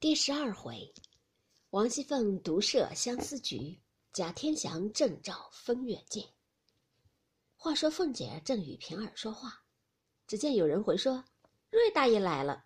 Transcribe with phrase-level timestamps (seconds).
[0.00, 0.94] 第十二回，
[1.68, 3.78] 王熙凤独设相思局，
[4.14, 6.26] 贾天祥正照风月镜。
[7.54, 9.62] 话说凤姐正与平儿说话，
[10.26, 11.22] 只见有人回说
[11.68, 12.64] ：“瑞大爷来了。”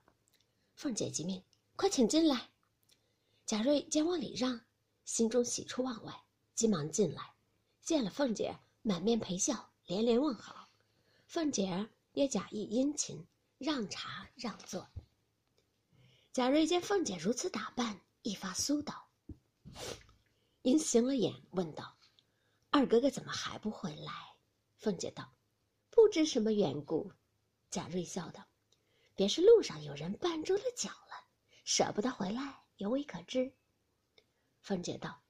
[0.77, 1.43] 凤姐急命
[1.75, 2.51] ：“快请进来。”
[3.45, 4.61] 贾瑞见往里让，
[5.05, 6.15] 心中喜出望外，
[6.55, 7.35] 急忙进来，
[7.83, 10.69] 见了凤姐，满面陪笑，连连问好。
[11.27, 13.27] 凤姐也假意殷勤，
[13.59, 14.89] 让茶让座。
[16.35, 19.09] 贾瑞见凤姐如此打扮，一发酥倒，
[20.63, 21.97] 因行了眼，问道
[22.71, 24.13] ：“二哥哥怎么还不回来？”
[24.75, 25.33] 凤姐道
[25.91, 27.13] ：“不知什么缘故。”
[27.71, 28.45] 贾瑞笑道
[29.15, 31.25] ：“别是路上有人绊住了脚了，
[31.65, 33.55] 舍不得回来，也未可知。”
[34.59, 35.23] 凤姐道：“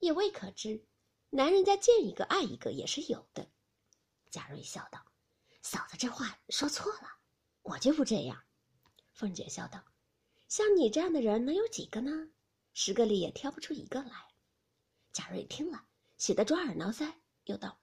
[0.00, 0.84] 也未可知，
[1.30, 3.48] 男人家见一个爱一个也是有的。”
[4.32, 5.06] 贾瑞笑道
[5.62, 7.08] ：“嫂子这话说错了，
[7.62, 8.42] 我就不这样。”
[9.14, 9.80] 凤姐笑道。
[10.52, 12.28] 像你这样的人能有几个呢？
[12.74, 14.12] 十个里也挑不出一个来。
[15.10, 15.86] 贾瑞听了，
[16.18, 17.10] 喜得抓耳挠腮，
[17.44, 17.80] 又道：“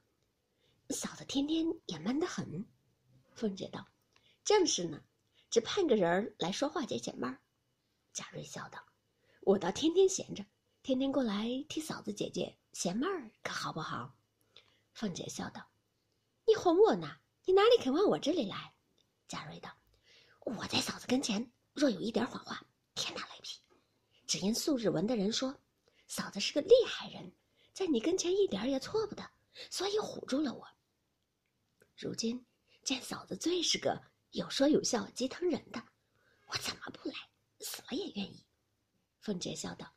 [0.93, 2.67] 嫂子天天也闷得很。”
[3.33, 3.87] 凤姐道
[4.45, 5.01] ：“正是呢，
[5.49, 7.41] 只盼个人来说话解解闷儿。”
[8.13, 8.85] 贾瑞笑道
[9.41, 10.45] ：“我倒天天闲着，
[10.83, 14.15] 天天过来替嫂子姐姐闲闷儿，可好不好？”
[14.93, 15.67] 凤姐笑道
[16.45, 17.17] ：“你哄我呢？
[17.45, 18.75] 你哪里肯往我这里来？”
[19.27, 19.75] 贾瑞道
[20.45, 22.61] ：“我在嫂子跟前。”若有一点谎话，
[22.95, 23.59] 天打雷劈！
[24.27, 25.55] 只因素日闻的人说，
[26.07, 27.31] 嫂子是个厉害人，
[27.73, 29.23] 在你跟前一点也错不得，
[29.69, 30.67] 所以唬住了我。
[31.95, 32.45] 如今
[32.83, 35.83] 见嫂子最是个有说有笑、极疼人的，
[36.47, 37.15] 我怎么不来？
[37.59, 38.45] 死了也愿意。
[39.19, 39.93] 凤姐笑道：“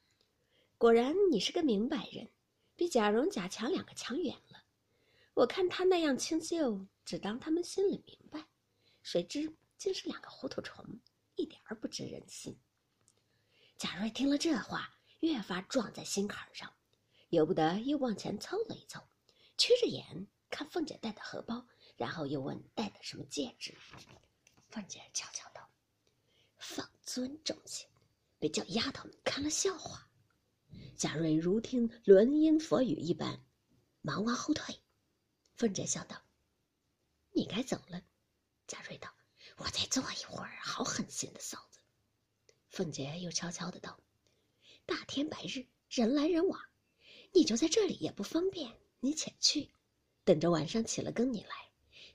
[0.79, 2.29] 果然你是个明白人，
[2.75, 4.65] 比贾蓉、贾强两个强远了。
[5.35, 8.45] 我看他那样清秀，只当他们心里明白，
[9.03, 10.85] 谁知竟是两个糊涂虫。”
[11.37, 12.59] 一点儿不知人心。
[13.79, 16.73] 贾瑞听了这话，越发撞在心坎上，
[17.31, 19.03] 由不得又往前凑了一凑，
[19.57, 21.67] 曲着眼看凤姐戴的荷包，
[21.97, 23.77] 然后又问戴的什么戒指。
[24.71, 25.69] 凤姐悄悄道
[26.59, 27.87] ：“放尊重些，
[28.39, 30.09] 别叫丫头们看了笑话。”
[30.97, 33.45] 贾瑞如听轮音佛语一般，
[34.01, 34.75] 忙往后退。
[35.57, 36.23] 凤姐笑道
[37.35, 38.03] ：“你该走了。”
[38.67, 39.13] 贾瑞道。
[39.57, 41.79] 我再坐一会儿，好狠心的嫂子。
[42.69, 44.01] 凤姐又悄悄的道
[44.87, 46.61] ：“大天白日，人来人往，
[47.33, 48.81] 你就在这里也不方便。
[49.01, 49.71] 你且去，
[50.25, 51.51] 等着晚上起了更，你来，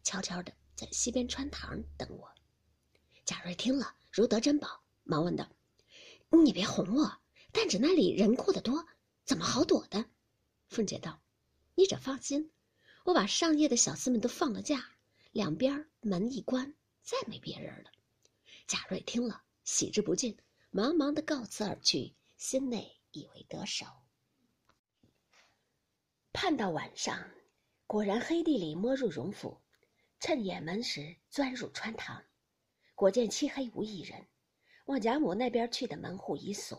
[0.03, 2.33] 悄悄的在西边穿堂等我。”
[3.23, 5.49] 贾瑞听了如得珍宝，忙问道
[6.43, 7.21] ：“你别哄我，
[7.51, 8.85] 但只那里人过得多，
[9.25, 10.05] 怎么好躲的？”
[10.69, 11.21] 凤姐道
[11.75, 12.51] ：“你只放心，
[13.05, 14.91] 我把上夜的小厮们都放了假，
[15.33, 16.73] 两边门一关。”
[17.07, 17.91] 再没别人了。
[18.67, 20.37] 贾瑞听了，喜之不尽，
[20.71, 23.85] 忙忙的告辞而去，心内以为得手。
[26.33, 27.31] 盼到晚上，
[27.85, 29.61] 果然黑地里摸入荣府，
[30.19, 32.25] 趁掩门时钻入穿堂，
[32.93, 34.27] 果见漆黑无一人。
[34.87, 36.77] 往贾母那边去的门户已锁，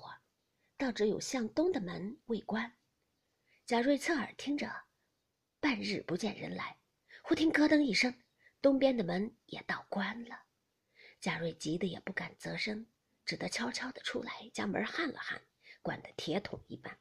[0.77, 2.77] 倒只有向东的门未关。
[3.65, 4.71] 贾瑞侧耳听着，
[5.59, 6.79] 半日不见人来，
[7.23, 8.15] 忽听咯噔一声。
[8.61, 10.43] 东边的门也倒关了，
[11.21, 12.87] 贾瑞急得也不敢啧声，
[13.25, 15.41] 只得悄悄的出来，将门焊了焊，
[15.81, 16.99] 关得铁桶一般。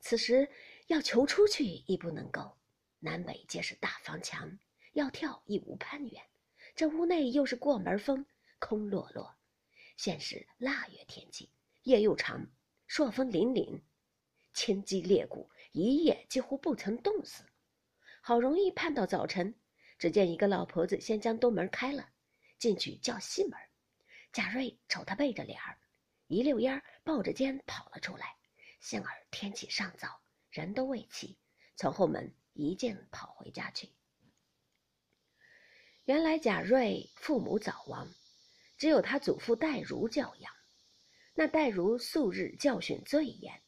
[0.00, 0.50] 此时
[0.88, 2.58] 要求出去亦不能够，
[2.98, 4.58] 南北皆是大房墙，
[4.92, 6.22] 要跳亦无攀援。
[6.74, 8.26] 这屋内又是过门风，
[8.58, 9.36] 空落落。
[9.96, 11.50] 现是腊月天气，
[11.84, 12.46] 夜又长，
[12.86, 13.80] 朔风凛凛，
[14.52, 17.44] 千机裂骨，一夜几乎不曾冻死。
[18.20, 19.54] 好容易盼到早晨。
[20.02, 22.08] 只见一个老婆子先将东门开了，
[22.58, 23.56] 进去叫西门。
[24.32, 25.78] 贾瑞瞅他背着脸儿，
[26.26, 28.34] 一溜烟抱着肩跑了出来。
[28.80, 30.20] 幸而天气尚早，
[30.50, 31.38] 人都未起，
[31.76, 33.90] 从后门一径跑回家去。
[36.02, 38.12] 原来贾瑞父母早亡，
[38.76, 40.52] 只有他祖父戴如教养。
[41.32, 43.62] 那戴如素日教训最严，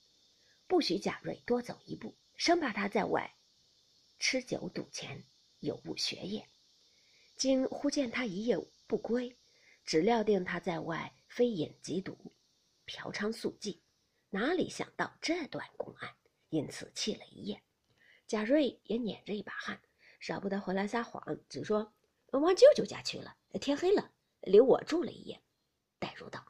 [0.66, 3.36] 不许贾瑞多走一步，生怕他在外
[4.18, 5.24] 吃酒赌钱。
[5.64, 6.46] 有误学业，
[7.36, 8.54] 今忽见他一夜
[8.86, 9.34] 不归，
[9.82, 12.34] 只料定他在外非饮即赌，
[12.84, 13.80] 嫖娼宿妓，
[14.28, 16.14] 哪里想到这段公案，
[16.50, 17.62] 因此气了一夜。
[18.26, 19.80] 贾瑞也捻着一把汗，
[20.20, 21.94] 少不得回来撒谎，只说
[22.32, 24.12] 往舅舅家去了，天黑了，
[24.42, 25.42] 留我住了一夜。
[25.98, 26.46] 戴如道：“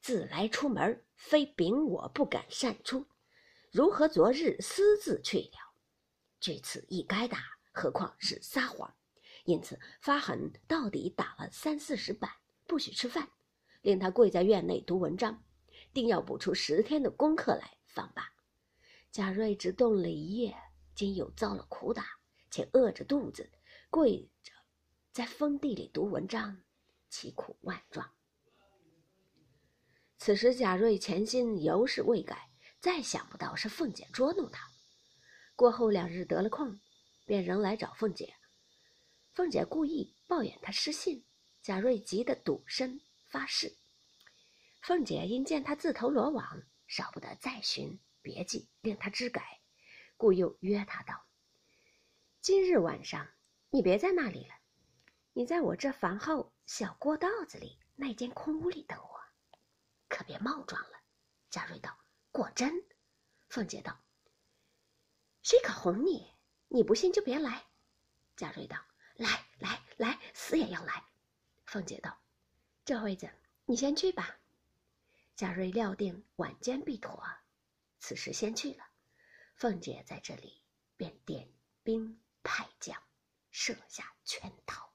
[0.00, 3.06] 自来出门，非禀我不敢擅出，
[3.70, 5.74] 如何昨日私自去了？
[6.40, 7.44] 据此一该打。”
[7.74, 8.94] 何况是撒谎，
[9.44, 12.30] 因此发狠，到底打了三四十板，
[12.68, 13.28] 不许吃饭，
[13.82, 15.42] 令他跪在院内读文章。
[15.92, 18.32] 定要补出十天的功课来方罢。
[19.10, 20.56] 贾瑞只动了一夜，
[20.94, 22.04] 今又遭了苦打，
[22.48, 23.50] 且饿着肚子，
[23.90, 24.52] 跪着
[25.12, 26.62] 在封地里读文章，
[27.10, 28.12] 其苦万状。
[30.16, 32.50] 此时贾瑞前心犹是未改，
[32.80, 34.68] 再想不到是凤姐捉弄他。
[35.56, 36.80] 过后两日得了空，
[37.24, 38.34] 便仍来找凤姐。
[39.32, 41.24] 凤姐故意抱怨他失信，
[41.62, 43.76] 贾瑞急得赌身发誓。
[44.82, 49.60] 凤姐因见他自投罗网，少不得再寻别计令他知改，
[50.16, 51.26] 故又约他道
[52.40, 53.26] ：“今日晚上
[53.70, 54.54] 你别在那里了，
[55.32, 59.20] 你在我这房后小过道子里那间空屋里等我，
[60.08, 61.00] 可别冒撞了。”
[61.50, 61.98] 贾瑞道
[62.30, 62.84] ：“果真？”
[63.48, 63.98] 凤姐道。
[65.42, 66.33] 谁可哄你？
[66.74, 67.64] 你不信就别来。
[68.36, 68.76] 贾瑞道
[69.14, 71.04] ：“来来来，死也要来。”
[71.66, 72.18] 凤姐道
[72.84, 73.30] ：“这会子
[73.64, 74.40] 你先去吧。”
[75.36, 77.24] 贾瑞料定晚间必妥，
[78.00, 78.84] 此时先去了。
[79.54, 80.60] 凤姐在这里
[80.96, 81.48] 便点
[81.84, 83.00] 兵派将，
[83.52, 84.92] 设下圈套。